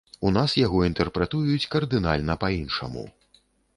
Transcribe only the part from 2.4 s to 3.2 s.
па-іншаму.